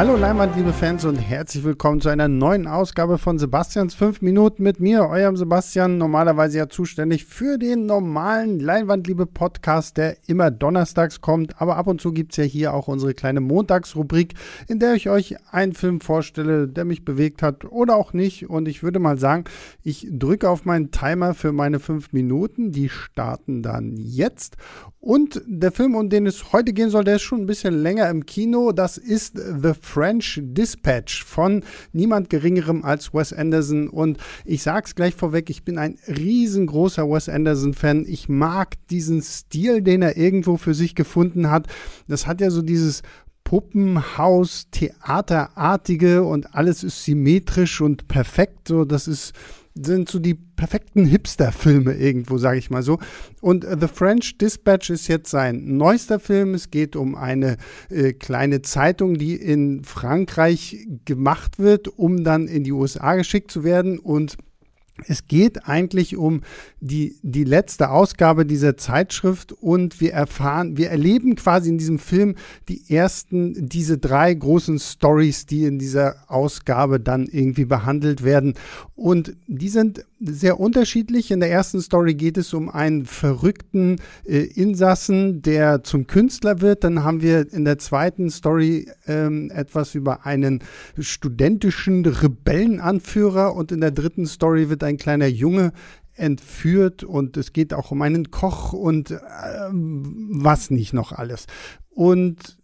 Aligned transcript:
Hallo 0.00 0.16
Leinwand, 0.16 0.56
liebe 0.56 0.72
Fans 0.72 1.04
und 1.04 1.16
herzlich 1.16 1.62
willkommen 1.62 2.00
zu 2.00 2.08
einer 2.08 2.26
neuen 2.26 2.66
Ausgabe 2.66 3.18
von 3.18 3.38
Sebastians 3.38 3.94
5 3.94 4.22
Minuten 4.22 4.62
mit 4.62 4.80
mir, 4.80 5.06
eurem 5.06 5.36
Sebastian, 5.36 5.98
normalerweise 5.98 6.56
ja 6.56 6.70
zuständig 6.70 7.26
für 7.26 7.58
den 7.58 7.84
normalen 7.84 8.60
Leinwandliebe 8.60 9.26
Podcast, 9.26 9.98
der 9.98 10.16
immer 10.26 10.50
donnerstags 10.50 11.20
kommt, 11.20 11.60
aber 11.60 11.76
ab 11.76 11.86
und 11.86 12.00
zu 12.00 12.14
gibt 12.14 12.32
es 12.32 12.38
ja 12.38 12.44
hier 12.44 12.72
auch 12.72 12.88
unsere 12.88 13.12
kleine 13.12 13.42
Montagsrubrik, 13.42 14.32
in 14.68 14.78
der 14.78 14.94
ich 14.94 15.10
euch 15.10 15.36
einen 15.50 15.74
Film 15.74 16.00
vorstelle, 16.00 16.66
der 16.66 16.86
mich 16.86 17.04
bewegt 17.04 17.42
hat 17.42 17.66
oder 17.66 17.96
auch 17.96 18.14
nicht. 18.14 18.48
Und 18.48 18.68
ich 18.68 18.82
würde 18.82 19.00
mal 19.00 19.18
sagen, 19.18 19.44
ich 19.82 20.08
drücke 20.10 20.48
auf 20.48 20.64
meinen 20.64 20.92
Timer 20.92 21.34
für 21.34 21.52
meine 21.52 21.78
5 21.78 22.14
Minuten, 22.14 22.72
die 22.72 22.88
starten 22.88 23.62
dann 23.62 23.98
jetzt. 23.98 24.56
Und 24.98 25.42
der 25.46 25.72
Film, 25.72 25.94
um 25.94 26.10
den 26.10 26.26
es 26.26 26.52
heute 26.52 26.74
gehen 26.74 26.90
soll, 26.90 27.04
der 27.04 27.16
ist 27.16 27.22
schon 27.22 27.40
ein 27.40 27.46
bisschen 27.46 27.74
länger 27.82 28.10
im 28.10 28.26
Kino. 28.26 28.72
Das 28.72 28.98
ist 28.98 29.38
The 29.38 29.72
French 29.90 30.40
Dispatch 30.42 31.24
von 31.24 31.64
niemand 31.92 32.30
Geringerem 32.30 32.84
als 32.84 33.12
Wes 33.12 33.32
Anderson. 33.32 33.88
Und 33.88 34.18
ich 34.44 34.62
sag's 34.62 34.94
gleich 34.94 35.14
vorweg, 35.14 35.50
ich 35.50 35.64
bin 35.64 35.78
ein 35.78 35.98
riesengroßer 36.06 37.08
Wes 37.08 37.28
Anderson-Fan. 37.28 38.04
Ich 38.06 38.28
mag 38.28 38.76
diesen 38.88 39.20
Stil, 39.20 39.82
den 39.82 40.02
er 40.02 40.16
irgendwo 40.16 40.56
für 40.56 40.74
sich 40.74 40.94
gefunden 40.94 41.50
hat. 41.50 41.66
Das 42.06 42.26
hat 42.26 42.40
ja 42.40 42.50
so 42.50 42.62
dieses 42.62 43.02
Puppenhaus, 43.42 44.68
Theaterartige 44.70 46.22
und 46.22 46.54
alles 46.54 46.84
ist 46.84 47.04
symmetrisch 47.04 47.80
und 47.80 48.06
perfekt. 48.06 48.68
So, 48.68 48.84
das 48.84 49.08
ist 49.08 49.32
sind 49.74 50.08
so 50.08 50.18
die 50.18 50.34
perfekten 50.34 51.04
Hipster-Filme 51.04 51.94
irgendwo, 51.94 52.38
sage 52.38 52.58
ich 52.58 52.70
mal 52.70 52.82
so. 52.82 52.98
Und 53.40 53.64
uh, 53.64 53.76
The 53.80 53.88
French 53.88 54.38
Dispatch 54.38 54.90
ist 54.90 55.08
jetzt 55.08 55.30
sein 55.30 55.76
neuester 55.76 56.20
Film. 56.20 56.54
Es 56.54 56.70
geht 56.70 56.96
um 56.96 57.14
eine 57.14 57.56
äh, 57.88 58.12
kleine 58.12 58.62
Zeitung, 58.62 59.16
die 59.16 59.34
in 59.34 59.84
Frankreich 59.84 60.86
gemacht 61.04 61.58
wird, 61.58 61.88
um 61.88 62.24
dann 62.24 62.48
in 62.48 62.64
die 62.64 62.72
USA 62.72 63.14
geschickt 63.14 63.50
zu 63.50 63.64
werden 63.64 63.98
und 63.98 64.36
es 65.06 65.26
geht 65.26 65.66
eigentlich 65.66 66.16
um 66.16 66.42
die, 66.80 67.16
die 67.22 67.44
letzte 67.44 67.90
Ausgabe 67.90 68.46
dieser 68.46 68.76
Zeitschrift 68.76 69.52
und 69.52 70.00
wir 70.00 70.12
erfahren, 70.12 70.76
wir 70.76 70.90
erleben 70.90 71.36
quasi 71.36 71.68
in 71.70 71.78
diesem 71.78 71.98
Film 71.98 72.36
die 72.68 72.82
ersten, 72.94 73.68
diese 73.68 73.98
drei 73.98 74.32
großen 74.34 74.78
Stories, 74.78 75.46
die 75.46 75.64
in 75.64 75.78
dieser 75.78 76.24
Ausgabe 76.28 77.00
dann 77.00 77.26
irgendwie 77.26 77.64
behandelt 77.64 78.22
werden. 78.22 78.54
Und 78.94 79.36
die 79.46 79.68
sind 79.68 80.04
sehr 80.20 80.60
unterschiedlich. 80.60 81.30
In 81.30 81.40
der 81.40 81.50
ersten 81.50 81.80
Story 81.80 82.14
geht 82.14 82.36
es 82.36 82.52
um 82.52 82.68
einen 82.68 83.06
verrückten 83.06 83.96
äh, 84.24 84.40
Insassen, 84.40 85.40
der 85.42 85.82
zum 85.82 86.06
Künstler 86.06 86.60
wird. 86.60 86.84
Dann 86.84 87.02
haben 87.02 87.22
wir 87.22 87.52
in 87.52 87.64
der 87.64 87.78
zweiten 87.78 88.30
Story 88.30 88.90
ähm, 89.06 89.50
etwas 89.50 89.94
über 89.94 90.26
einen 90.26 90.62
studentischen 90.98 92.04
Rebellenanführer 92.04 93.54
und 93.54 93.72
in 93.72 93.80
der 93.80 93.92
dritten 93.92 94.26
Story 94.26 94.68
wird 94.68 94.84
ein 94.84 94.98
kleiner 94.98 95.26
Junge 95.26 95.72
entführt 96.14 97.02
und 97.02 97.38
es 97.38 97.52
geht 97.52 97.72
auch 97.72 97.90
um 97.90 98.02
einen 98.02 98.30
Koch 98.30 98.74
und 98.74 99.10
äh, 99.10 99.16
was 99.70 100.70
nicht 100.70 100.92
noch 100.92 101.12
alles. 101.12 101.46
Und 101.88 102.58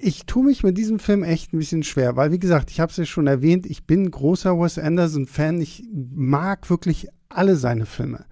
ich 0.00 0.26
tue 0.26 0.44
mich 0.44 0.62
mit 0.62 0.76
diesem 0.76 0.98
Film 0.98 1.22
echt 1.22 1.52
ein 1.52 1.58
bisschen 1.58 1.82
schwer, 1.82 2.16
weil 2.16 2.32
wie 2.32 2.38
gesagt, 2.38 2.70
ich 2.70 2.80
habe 2.80 2.90
es 2.90 2.96
ja 2.96 3.04
schon 3.04 3.26
erwähnt, 3.26 3.66
ich 3.66 3.84
bin 3.84 4.10
großer 4.10 4.58
Wes 4.58 4.78
Anderson-Fan. 4.78 5.60
Ich 5.60 5.84
mag 5.92 6.68
wirklich 6.70 7.08
alle 7.28 7.56
seine 7.56 7.86
Filme. 7.86 8.26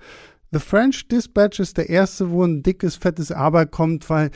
The 0.53 0.59
French 0.61 1.09
Dispatch 1.09 1.61
ist 1.61 1.79
der 1.79 1.89
erste, 1.89 2.31
wo 2.31 2.45
ein 2.45 2.63
dickes, 2.63 2.97
fettes 2.97 3.33
Aber 3.33 3.67
kommt, 3.67 4.09
weil 4.09 4.31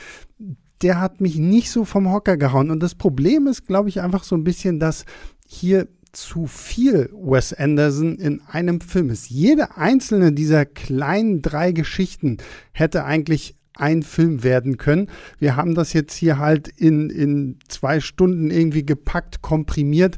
der 0.81 0.99
hat 0.99 1.21
mich 1.21 1.37
nicht 1.37 1.71
so 1.71 1.85
vom 1.85 2.11
Hocker 2.11 2.37
gehauen. 2.37 2.71
Und 2.71 2.81
das 2.81 2.95
Problem 2.95 3.47
ist, 3.47 3.67
glaube 3.67 3.89
ich, 3.89 4.01
einfach 4.01 4.23
so 4.23 4.35
ein 4.35 4.43
bisschen, 4.43 4.79
dass 4.79 5.05
hier 5.45 5.87
zu 6.11 6.47
viel 6.47 7.09
Wes 7.13 7.53
Anderson 7.53 8.15
in 8.17 8.41
einem 8.41 8.81
Film 8.81 9.09
ist. 9.09 9.29
Jede 9.29 9.77
einzelne 9.77 10.33
dieser 10.33 10.65
kleinen 10.65 11.41
drei 11.41 11.71
Geschichten 11.71 12.37
hätte 12.71 13.05
eigentlich 13.05 13.58
ein 13.79 14.03
Film 14.03 14.43
werden 14.43 14.77
können. 14.77 15.07
Wir 15.37 15.55
haben 15.55 15.75
das 15.75 15.93
jetzt 15.93 16.13
hier 16.13 16.37
halt 16.37 16.67
in, 16.67 17.09
in 17.09 17.59
zwei 17.67 17.99
Stunden 17.99 18.51
irgendwie 18.51 18.85
gepackt, 18.85 19.41
komprimiert. 19.41 20.17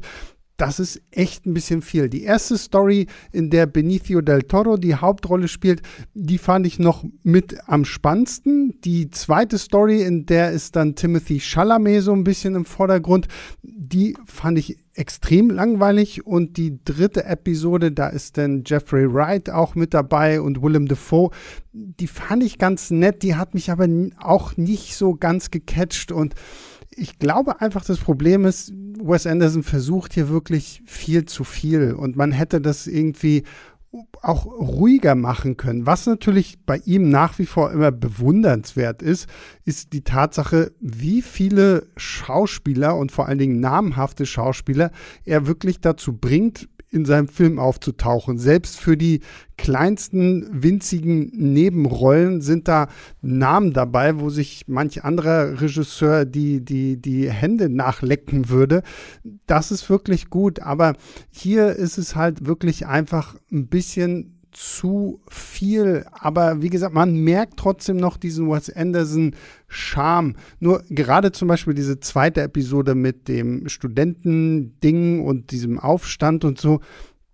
Das 0.56 0.78
ist 0.78 1.00
echt 1.10 1.44
ein 1.44 1.54
bisschen 1.54 1.82
viel. 1.82 2.08
Die 2.08 2.22
erste 2.22 2.56
Story, 2.56 3.08
in 3.32 3.50
der 3.50 3.66
Benicio 3.66 4.20
del 4.20 4.42
Toro 4.42 4.76
die 4.76 4.94
Hauptrolle 4.94 5.48
spielt, 5.48 5.82
die 6.14 6.38
fand 6.38 6.66
ich 6.66 6.78
noch 6.78 7.04
mit 7.24 7.56
am 7.66 7.84
spannendsten. 7.84 8.80
Die 8.84 9.10
zweite 9.10 9.58
Story, 9.58 10.02
in 10.02 10.26
der 10.26 10.52
ist 10.52 10.76
dann 10.76 10.94
Timothy 10.94 11.40
Chalamet 11.40 12.02
so 12.02 12.12
ein 12.12 12.22
bisschen 12.22 12.54
im 12.54 12.64
Vordergrund, 12.64 13.26
die 13.92 14.16
fand 14.24 14.58
ich 14.58 14.78
extrem 14.94 15.50
langweilig 15.50 16.26
und 16.26 16.56
die 16.56 16.78
dritte 16.84 17.24
Episode, 17.24 17.92
da 17.92 18.08
ist 18.08 18.38
dann 18.38 18.64
Jeffrey 18.66 19.12
Wright 19.12 19.50
auch 19.50 19.74
mit 19.74 19.94
dabei 19.94 20.40
und 20.40 20.62
Willem 20.62 20.86
Dafoe, 20.86 21.30
die 21.72 22.06
fand 22.06 22.42
ich 22.42 22.58
ganz 22.58 22.90
nett, 22.90 23.22
die 23.22 23.34
hat 23.34 23.54
mich 23.54 23.70
aber 23.70 23.88
auch 24.18 24.56
nicht 24.56 24.96
so 24.96 25.14
ganz 25.14 25.50
gecatcht 25.50 26.12
und 26.12 26.34
ich 26.94 27.18
glaube 27.18 27.60
einfach, 27.60 27.84
das 27.84 27.98
Problem 27.98 28.44
ist, 28.44 28.72
Wes 29.02 29.26
Anderson 29.26 29.62
versucht 29.62 30.12
hier 30.12 30.28
wirklich 30.28 30.82
viel 30.84 31.24
zu 31.24 31.44
viel 31.44 31.92
und 31.92 32.16
man 32.16 32.32
hätte 32.32 32.60
das 32.60 32.86
irgendwie 32.86 33.44
auch 34.22 34.46
ruhiger 34.46 35.14
machen 35.14 35.56
können. 35.56 35.86
Was 35.86 36.06
natürlich 36.06 36.64
bei 36.64 36.78
ihm 36.84 37.10
nach 37.10 37.38
wie 37.38 37.46
vor 37.46 37.72
immer 37.72 37.92
bewundernswert 37.92 39.02
ist, 39.02 39.28
ist 39.64 39.92
die 39.92 40.02
Tatsache, 40.02 40.72
wie 40.80 41.20
viele 41.20 41.88
Schauspieler 41.96 42.96
und 42.96 43.12
vor 43.12 43.26
allen 43.26 43.38
Dingen 43.38 43.60
namhafte 43.60 44.24
Schauspieler 44.24 44.90
er 45.24 45.46
wirklich 45.46 45.80
dazu 45.80 46.16
bringt, 46.16 46.68
in 46.92 47.06
seinem 47.06 47.26
Film 47.26 47.58
aufzutauchen. 47.58 48.38
Selbst 48.38 48.78
für 48.78 48.96
die 48.96 49.20
kleinsten 49.56 50.46
winzigen 50.62 51.30
Nebenrollen 51.32 52.42
sind 52.42 52.68
da 52.68 52.88
Namen 53.22 53.72
dabei, 53.72 54.20
wo 54.20 54.28
sich 54.28 54.68
manch 54.68 55.02
anderer 55.02 55.60
Regisseur 55.60 56.26
die, 56.26 56.64
die, 56.64 57.00
die 57.00 57.30
Hände 57.30 57.70
nachlecken 57.70 58.50
würde. 58.50 58.82
Das 59.46 59.72
ist 59.72 59.88
wirklich 59.88 60.28
gut, 60.28 60.60
aber 60.60 60.94
hier 61.30 61.70
ist 61.70 61.96
es 61.96 62.14
halt 62.14 62.46
wirklich 62.46 62.86
einfach 62.86 63.36
ein 63.50 63.68
bisschen 63.68 64.41
zu 64.52 65.20
viel. 65.28 66.04
Aber 66.12 66.62
wie 66.62 66.70
gesagt, 66.70 66.94
man 66.94 67.14
merkt 67.16 67.58
trotzdem 67.58 67.96
noch 67.96 68.16
diesen 68.16 68.48
Wes 68.50 68.70
Anderson 68.70 69.34
Charme. 69.68 70.36
Nur 70.60 70.84
gerade 70.90 71.32
zum 71.32 71.48
Beispiel 71.48 71.74
diese 71.74 72.00
zweite 72.00 72.42
Episode 72.42 72.94
mit 72.94 73.28
dem 73.28 73.68
Studentending 73.68 75.24
und 75.24 75.50
diesem 75.50 75.78
Aufstand 75.78 76.44
und 76.44 76.60
so, 76.60 76.80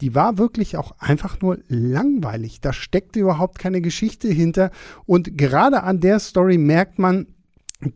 die 0.01 0.15
war 0.15 0.39
wirklich 0.39 0.77
auch 0.77 0.93
einfach 0.99 1.41
nur 1.41 1.59
langweilig. 1.67 2.61
Da 2.61 2.73
steckte 2.73 3.21
überhaupt 3.21 3.59
keine 3.59 3.81
Geschichte 3.81 4.29
hinter. 4.29 4.71
Und 5.07 5.37
gerade 5.37 5.83
an 5.83 6.01
der 6.01 6.21
Story 6.21 6.57
merkt 6.57 6.99
man, 6.99 7.27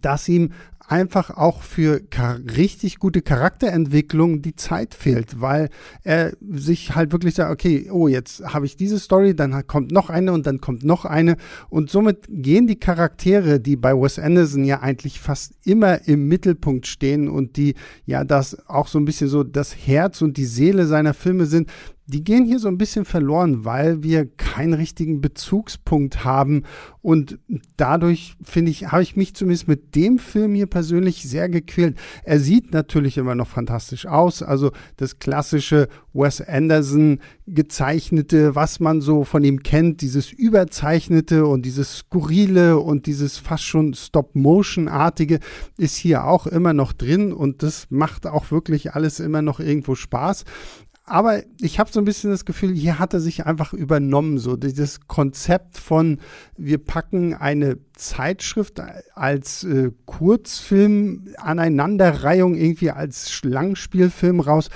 dass 0.00 0.28
ihm 0.28 0.52
einfach 0.88 1.31
auch 1.31 1.62
für 1.62 2.00
richtig 2.56 2.98
gute 2.98 3.22
Charakterentwicklung 3.22 4.43
die 4.43 4.56
Zeit 4.56 4.94
fehlt, 4.94 5.41
weil 5.41 5.69
er 6.03 6.32
sich 6.41 6.94
halt 6.94 7.12
wirklich 7.12 7.34
sagt, 7.34 7.50
okay, 7.50 7.88
oh, 7.91 8.09
jetzt 8.09 8.43
habe 8.53 8.66
ich 8.66 8.76
diese 8.76 8.98
Story, 8.98 9.34
dann 9.34 9.66
kommt 9.66 9.93
noch 9.93 10.10
eine 10.10 10.32
und 10.32 10.47
dann 10.47 10.60
kommt 10.60 10.84
noch 10.84 11.04
eine. 11.04 11.37
Und 11.69 11.91
somit 11.91 12.26
gehen 12.28 12.66
die 12.66 12.78
Charaktere, 12.78 13.60
die 13.60 13.76
bei 13.76 13.94
Wes 13.94 14.19
Anderson 14.19 14.65
ja 14.65 14.81
eigentlich 14.81 15.20
fast 15.20 15.54
immer 15.65 16.06
im 16.06 16.28
Mittelpunkt 16.28 16.87
stehen 16.87 17.28
und 17.28 17.56
die 17.56 17.75
ja 18.04 18.25
das 18.25 18.69
auch 18.69 18.88
so 18.88 18.99
ein 18.99 19.04
bisschen 19.04 19.28
so 19.28 19.44
das 19.44 19.75
Herz 19.87 20.22
und 20.22 20.37
die 20.37 20.47
Seele 20.47 20.87
seiner 20.87 21.14
Filme 21.14 21.47
sind, 21.47 21.70
die 22.06 22.24
gehen 22.24 22.44
hier 22.44 22.58
so 22.58 22.68
ein 22.68 22.78
bisschen 22.78 23.04
verloren, 23.04 23.64
weil 23.64 24.02
wir 24.02 24.26
keinen 24.26 24.74
richtigen 24.74 25.20
Bezugspunkt 25.20 26.24
haben. 26.24 26.64
Und 27.00 27.38
dadurch, 27.76 28.34
finde 28.43 28.70
ich, 28.72 28.90
habe 28.90 29.02
ich 29.02 29.16
mich 29.16 29.34
zumindest 29.34 29.69
mit 29.69 29.94
dem 29.94 30.19
Film 30.19 30.54
hier 30.54 30.66
persönlich 30.66 31.22
sehr 31.22 31.49
gequält. 31.49 31.96
Er 32.25 32.40
sieht 32.40 32.72
natürlich 32.72 33.19
immer 33.19 33.37
noch 33.37 33.46
fantastisch 33.46 34.06
aus. 34.06 34.43
Also 34.43 34.72
das 34.96 35.20
klassische 35.20 35.88
Wes 36.12 36.40
Anderson 36.40 37.20
gezeichnete, 37.46 38.54
was 38.56 38.81
man 38.81 39.00
so 39.00 39.25
von 39.25 39.44
ihm 39.44 39.62
kennt, 39.62 40.00
dieses 40.00 40.32
überzeichnete 40.32 41.46
und 41.46 41.62
dieses 41.62 41.99
skurrile 41.99 42.78
und 42.78 43.06
dieses 43.06 43.38
fast 43.38 43.64
schon 43.64 43.94
Stop-Motion-artige 43.94 45.38
ist 45.78 45.96
hier 45.96 46.25
auch 46.25 46.46
immer 46.46 46.72
noch 46.72 46.93
drin 46.93 47.32
und 47.32 47.62
das 47.62 47.87
macht 47.90 48.26
auch 48.26 48.50
wirklich 48.50 48.94
alles 48.94 49.20
immer 49.20 49.43
noch 49.43 49.60
irgendwo 49.60 49.94
Spaß 49.94 50.44
aber 51.12 51.43
ich 51.61 51.79
habe 51.79 51.93
so 51.93 52.00
ein 52.00 52.06
bisschen 52.06 52.31
das 52.31 52.47
Gefühl, 52.47 52.73
hier 52.73 52.99
hat 52.99 53.12
er 53.12 53.20
sich 53.20 53.44
einfach 53.44 53.75
übernommen, 53.75 54.38
so 54.38 54.56
dieses 54.56 55.09
Konzept 55.09 55.76
von, 55.76 56.20
wir 56.56 56.79
packen 56.79 57.35
eine 57.35 57.76
Zeitschrift 57.93 58.81
als 59.14 59.62
äh, 59.62 59.91
Kurzfilm, 60.06 61.29
Aneinanderreihung 61.37 62.55
irgendwie 62.55 62.93
als 62.93 63.43
Langspielfilm 63.44 64.41
raus 64.41 64.70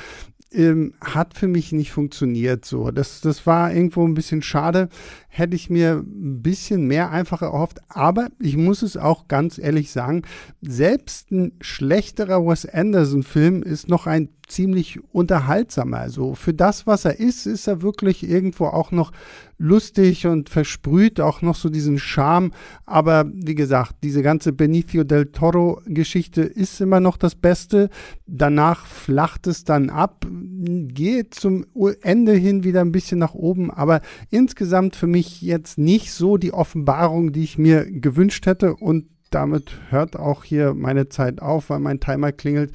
ähm, 0.57 0.95
hat 1.01 1.35
für 1.35 1.49
mich 1.49 1.73
nicht 1.73 1.93
funktioniert. 1.93 2.65
So, 2.65 2.91
das, 2.91 3.21
das 3.21 3.47
war 3.47 3.73
irgendwo 3.73 4.07
ein 4.07 4.15
bisschen 4.15 4.43
schade. 4.43 4.89
Hätte 5.29 5.55
ich 5.55 5.69
mir 5.69 6.03
ein 6.05 6.43
bisschen 6.43 6.87
mehr 6.87 7.11
einfach 7.11 7.43
erhofft. 7.43 7.81
Aber 7.89 8.29
ich 8.41 8.57
muss 8.57 8.83
es 8.83 8.97
auch 8.97 9.29
ganz 9.29 9.59
ehrlich 9.59 9.91
sagen, 9.91 10.23
selbst 10.63 11.31
ein 11.31 11.53
schlechterer 11.61 12.45
Wes 12.47 12.67
Anderson-Film 12.67 13.63
ist 13.63 13.89
noch 13.89 14.07
ein 14.07 14.31
ziemlich 14.47 15.01
unterhaltsamer. 15.13 15.99
Also 15.99 16.35
für 16.35 16.55
das, 16.55 16.87
was 16.87 17.05
er 17.05 17.21
ist, 17.21 17.47
ist 17.47 17.67
er 17.67 17.83
wirklich 17.83 18.29
irgendwo 18.29 18.67
auch 18.67 18.93
noch 18.93 19.13
lustig 19.59 20.27
und 20.27 20.49
versprüht 20.49 21.21
auch 21.21 21.43
noch 21.43 21.55
so 21.55 21.69
diesen 21.69 21.99
Charme. 21.99 22.53
Aber 22.85 23.31
wie 23.33 23.55
gesagt, 23.55 23.97
diese 24.03 24.23
ganze 24.23 24.53
Benicio 24.53 25.05
del 25.05 25.27
Toro 25.27 25.81
Geschichte 25.87 26.43
ist 26.43 26.81
immer 26.81 27.01
noch 27.01 27.17
das 27.17 27.35
Beste. 27.35 27.89
Danach 28.27 28.87
flacht 28.87 29.47
es 29.47 29.65
dann 29.65 29.91
ab, 29.91 30.27
geht 30.29 31.35
zum 31.35 31.67
Ende 32.03 32.33
hin 32.33 32.65
wieder 32.65 32.81
ein 32.81 32.93
bisschen 32.93 33.19
nach 33.19 33.35
oben. 33.35 33.71
Aber 33.71 34.01
insgesamt 34.31 34.97
für 34.97 35.07
mich 35.07 35.43
jetzt 35.43 35.79
nicht 35.79 36.13
so 36.13 36.37
die 36.37 36.53
Offenbarung, 36.53 37.33
die 37.33 37.45
ich 37.45 37.59
mir 37.59 37.87
gewünscht 37.91 38.47
hätte. 38.47 38.75
Und 38.77 39.07
damit 39.31 39.73
hört 39.91 40.17
auch 40.17 40.45
hier 40.45 40.75
meine 40.75 41.09
Zeit 41.09 41.43
auf, 41.43 41.71
weil 41.71 41.81
mein 41.81 42.01
Timer 42.01 42.33
klingelt. 42.33 42.73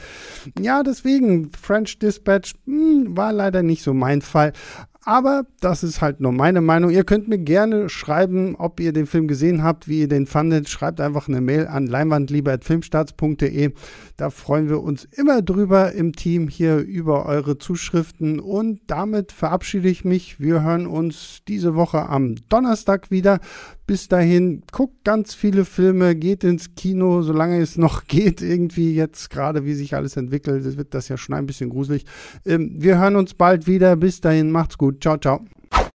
Ja, 0.59 0.83
deswegen, 0.83 1.51
French 1.53 1.97
Dispatch 1.99 2.55
mh, 2.65 2.75
hm, 2.75 3.17
war 3.17 3.33
leider 3.33 3.63
nicht 3.63 3.83
so 3.83 3.93
mein 3.93 4.21
Fall. 4.21 4.53
Aber 5.03 5.47
das 5.61 5.81
ist 5.83 5.99
halt 5.99 6.19
nur 6.19 6.31
meine 6.31 6.61
Meinung. 6.61 6.91
Ihr 6.91 7.03
könnt 7.03 7.27
mir 7.27 7.39
gerne 7.39 7.89
schreiben, 7.89 8.55
ob 8.55 8.79
ihr 8.79 8.93
den 8.93 9.07
Film 9.07 9.27
gesehen 9.27 9.63
habt, 9.63 9.87
wie 9.87 10.01
ihr 10.01 10.07
den 10.07 10.27
fandet. 10.27 10.69
Schreibt 10.69 11.01
einfach 11.01 11.27
eine 11.27 11.41
Mail 11.41 11.65
an 11.65 11.87
leinwandlieber.filmstarts.de. 11.87 13.73
Da 14.17 14.29
freuen 14.29 14.69
wir 14.69 14.83
uns 14.83 15.05
immer 15.05 15.41
drüber 15.41 15.93
im 15.93 16.13
Team 16.13 16.47
hier 16.47 16.77
über 16.77 17.25
eure 17.25 17.57
Zuschriften. 17.57 18.39
Und 18.39 18.81
damit 18.85 19.31
verabschiede 19.31 19.89
ich 19.89 20.05
mich. 20.05 20.39
Wir 20.39 20.61
hören 20.61 20.85
uns 20.85 21.39
diese 21.47 21.73
Woche 21.73 22.07
am 22.07 22.35
Donnerstag 22.49 23.09
wieder. 23.09 23.39
Bis 23.87 24.07
dahin, 24.07 24.63
guckt 24.71 25.03
ganz 25.03 25.33
viele 25.33 25.65
Filme, 25.65 26.15
geht 26.15 26.43
ins 26.43 26.75
Kino, 26.75 27.21
solange 27.21 27.59
es 27.61 27.77
noch 27.77 28.03
geht. 28.07 28.41
Irgendwie 28.41 28.93
jetzt 28.95 29.29
gerade, 29.29 29.65
wie 29.65 29.73
sich 29.73 29.95
alles 29.95 30.17
entwickelt, 30.17 30.77
wird 30.77 30.93
das 30.93 31.09
ja 31.09 31.17
schon 31.17 31.35
ein 31.35 31.45
bisschen 31.45 31.69
gruselig. 31.69 32.05
Ähm, 32.45 32.73
wir 32.77 32.99
hören 32.99 33.15
uns 33.15 33.33
bald 33.33 33.67
wieder. 33.67 33.95
Bis 33.95 34.21
dahin, 34.21 34.51
macht's 34.51 34.77
gut. 34.77 35.01
Ciao, 35.01 35.17
ciao. 35.17 35.45